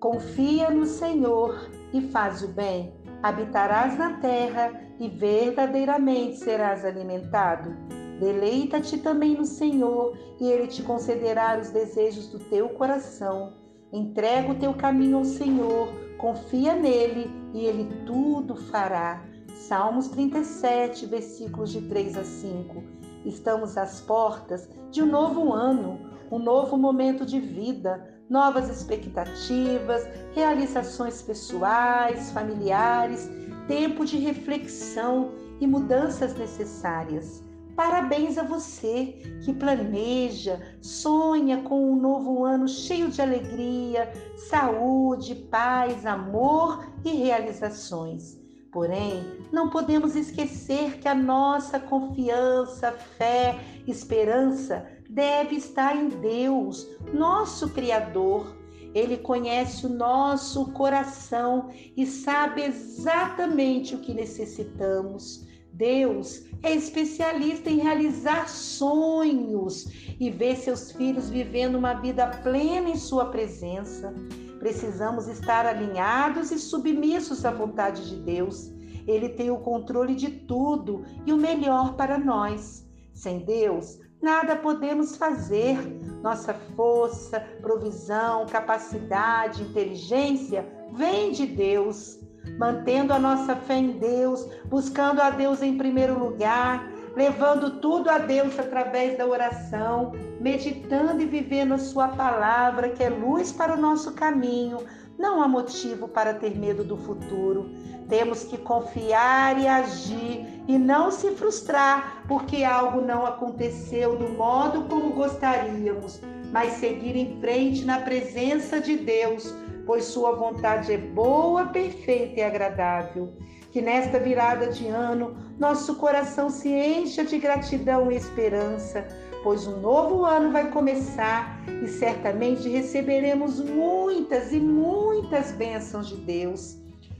Confia 0.00 0.70
no 0.70 0.86
Senhor 0.86 1.68
e 1.92 2.00
faz 2.00 2.42
o 2.42 2.48
bem. 2.48 2.94
Habitarás 3.22 3.98
na 3.98 4.14
terra 4.14 4.72
e 4.98 5.10
verdadeiramente 5.10 6.38
serás 6.38 6.86
alimentado. 6.86 7.76
Deleita-te 8.18 8.96
também 8.96 9.36
no 9.36 9.44
Senhor 9.44 10.16
e 10.40 10.50
Ele 10.50 10.68
te 10.68 10.82
concederá 10.82 11.58
os 11.60 11.68
desejos 11.68 12.28
do 12.28 12.38
teu 12.38 12.70
coração. 12.70 13.52
Entrega 13.92 14.50
o 14.50 14.58
teu 14.58 14.72
caminho 14.72 15.18
ao 15.18 15.24
Senhor, 15.24 15.88
confia 16.16 16.74
nele 16.74 17.30
e 17.52 17.66
Ele 17.66 17.86
tudo 18.06 18.56
fará. 18.56 19.22
Salmos 19.52 20.08
37, 20.08 21.04
versículos 21.04 21.70
de 21.72 21.82
3 21.82 22.16
a 22.16 22.24
5. 22.24 22.82
Estamos 23.26 23.76
às 23.76 24.00
portas 24.00 24.66
de 24.90 25.02
um 25.02 25.06
novo 25.06 25.52
ano, 25.52 26.00
um 26.30 26.38
novo 26.38 26.76
momento 26.76 27.26
de 27.26 27.40
vida, 27.40 28.08
novas 28.28 28.68
expectativas, 28.70 30.08
realizações 30.34 31.20
pessoais, 31.20 32.30
familiares, 32.30 33.28
tempo 33.66 34.04
de 34.04 34.16
reflexão 34.16 35.32
e 35.60 35.66
mudanças 35.66 36.34
necessárias. 36.36 37.42
Parabéns 37.74 38.36
a 38.36 38.42
você 38.42 39.16
que 39.44 39.52
planeja, 39.52 40.60
sonha 40.80 41.62
com 41.62 41.92
um 41.92 41.96
novo 41.96 42.44
ano 42.44 42.68
cheio 42.68 43.08
de 43.08 43.22
alegria, 43.22 44.12
saúde, 44.36 45.34
paz, 45.34 46.04
amor 46.04 46.84
e 47.04 47.10
realizações. 47.10 48.38
Porém, 48.70 49.24
não 49.50 49.70
podemos 49.70 50.14
esquecer 50.14 50.98
que 50.98 51.08
a 51.08 51.14
nossa 51.14 51.80
confiança, 51.80 52.92
fé, 52.92 53.58
esperança 53.86 54.86
deve 55.10 55.56
estar 55.56 55.96
em 55.96 56.08
Deus, 56.08 56.88
nosso 57.12 57.70
Criador. 57.70 58.56
Ele 58.94 59.16
conhece 59.16 59.86
o 59.86 59.88
nosso 59.88 60.72
coração 60.72 61.70
e 61.96 62.06
sabe 62.06 62.62
exatamente 62.62 63.94
o 63.94 64.00
que 64.00 64.14
necessitamos. 64.14 65.46
Deus 65.72 66.44
é 66.62 66.74
especialista 66.74 67.70
em 67.70 67.78
realizar 67.78 68.48
sonhos 68.48 70.14
e 70.18 70.30
ver 70.30 70.56
seus 70.56 70.92
filhos 70.92 71.30
vivendo 71.30 71.76
uma 71.76 71.94
vida 71.94 72.26
plena 72.42 72.90
em 72.90 72.96
Sua 72.96 73.26
presença. 73.26 74.12
Precisamos 74.58 75.26
estar 75.26 75.64
alinhados 75.66 76.50
e 76.50 76.58
submissos 76.58 77.44
à 77.44 77.50
vontade 77.50 78.08
de 78.10 78.16
Deus. 78.16 78.70
Ele 79.06 79.28
tem 79.30 79.50
o 79.50 79.58
controle 79.58 80.14
de 80.14 80.30
tudo 80.30 81.04
e 81.24 81.32
o 81.32 81.36
melhor 81.36 81.94
para 81.94 82.18
nós. 82.18 82.86
Sem 83.14 83.38
Deus, 83.38 83.98
nada 84.20 84.56
podemos 84.56 85.16
fazer. 85.16 85.78
Nossa 86.22 86.52
força, 86.76 87.40
provisão, 87.60 88.46
capacidade, 88.46 89.62
inteligência 89.62 90.66
vem 90.92 91.32
de 91.32 91.46
Deus 91.46 92.20
mantendo 92.58 93.12
a 93.12 93.18
nossa 93.18 93.56
fé 93.56 93.76
em 93.76 93.92
Deus, 93.92 94.46
buscando 94.66 95.20
a 95.20 95.30
Deus 95.30 95.62
em 95.62 95.76
primeiro 95.76 96.18
lugar, 96.18 96.90
levando 97.16 97.80
tudo 97.80 98.08
a 98.08 98.18
Deus 98.18 98.58
através 98.58 99.18
da 99.18 99.26
oração, 99.26 100.12
meditando 100.40 101.20
e 101.22 101.26
vivendo 101.26 101.74
a 101.74 101.78
Sua 101.78 102.08
palavra, 102.08 102.90
que 102.90 103.02
é 103.02 103.08
luz 103.08 103.52
para 103.52 103.74
o 103.74 103.80
nosso 103.80 104.12
caminho. 104.12 104.78
Não 105.20 105.42
há 105.42 105.46
motivo 105.46 106.08
para 106.08 106.32
ter 106.32 106.58
medo 106.58 106.82
do 106.82 106.96
futuro. 106.96 107.68
Temos 108.08 108.42
que 108.42 108.56
confiar 108.56 109.60
e 109.60 109.68
agir 109.68 110.46
e 110.66 110.78
não 110.78 111.10
se 111.10 111.32
frustrar 111.32 112.24
porque 112.26 112.64
algo 112.64 113.02
não 113.02 113.26
aconteceu 113.26 114.16
do 114.16 114.30
modo 114.30 114.84
como 114.88 115.12
gostaríamos, 115.12 116.22
mas 116.50 116.72
seguir 116.72 117.14
em 117.16 117.38
frente 117.38 117.84
na 117.84 118.00
presença 118.00 118.80
de 118.80 118.96
Deus 118.96 119.54
pois 119.90 120.04
Sua 120.04 120.36
vontade 120.36 120.92
é 120.92 120.98
boa, 120.98 121.66
perfeita 121.66 122.38
e 122.38 122.42
agradável. 122.44 123.34
Que 123.70 123.80
nesta 123.80 124.18
virada 124.18 124.68
de 124.68 124.88
ano 124.88 125.36
nosso 125.58 125.94
coração 125.96 126.50
se 126.50 126.68
encha 126.68 127.24
de 127.24 127.38
gratidão 127.38 128.10
e 128.10 128.16
esperança, 128.16 129.06
pois 129.42 129.66
um 129.66 129.80
novo 129.80 130.24
ano 130.24 130.50
vai 130.50 130.70
começar 130.70 131.60
e 131.82 131.86
certamente 131.86 132.68
receberemos 132.68 133.60
muitas 133.60 134.52
e 134.52 134.58
muitas 134.58 135.52
bênçãos 135.52 136.08
de 136.08 136.16
Deus. 136.16 136.78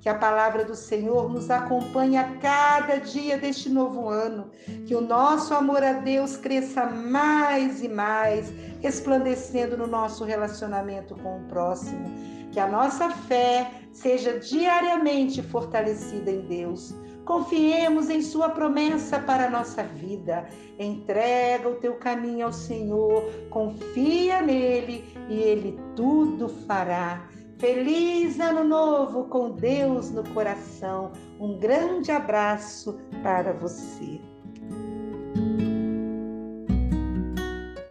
Que 0.00 0.08
a 0.08 0.14
palavra 0.16 0.64
do 0.64 0.74
Senhor 0.74 1.32
nos 1.32 1.48
acompanhe 1.48 2.16
a 2.16 2.24
cada 2.38 2.96
dia 2.96 3.38
deste 3.38 3.68
novo 3.68 4.08
ano. 4.08 4.50
Que 4.84 4.96
o 4.96 5.00
nosso 5.00 5.54
amor 5.54 5.84
a 5.84 5.92
Deus 5.92 6.36
cresça 6.36 6.86
mais 6.86 7.84
e 7.84 7.88
mais, 7.88 8.52
resplandecendo 8.80 9.76
no 9.76 9.86
nosso 9.86 10.24
relacionamento 10.24 11.14
com 11.14 11.36
o 11.36 11.44
próximo 11.44 12.32
que 12.52 12.60
a 12.60 12.68
nossa 12.68 13.10
fé 13.10 13.70
seja 13.92 14.38
diariamente 14.38 15.42
fortalecida 15.42 16.30
em 16.30 16.42
Deus. 16.42 16.94
Confiemos 17.24 18.10
em 18.10 18.20
Sua 18.20 18.50
promessa 18.50 19.18
para 19.18 19.46
a 19.46 19.50
nossa 19.50 19.82
vida. 19.82 20.46
Entrega 20.78 21.68
o 21.68 21.76
teu 21.76 21.94
caminho 21.94 22.46
ao 22.46 22.52
Senhor, 22.52 23.24
confia 23.50 24.42
nele 24.42 25.04
e 25.28 25.34
Ele 25.34 25.80
tudo 25.96 26.48
fará. 26.66 27.28
Feliz 27.58 28.40
Ano 28.40 28.64
Novo 28.64 29.24
com 29.26 29.50
Deus 29.50 30.10
no 30.10 30.24
coração. 30.30 31.12
Um 31.38 31.58
grande 31.58 32.10
abraço 32.10 32.98
para 33.22 33.52
você. 33.52 34.20